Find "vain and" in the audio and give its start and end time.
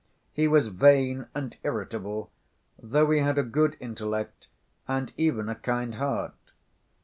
0.69-1.55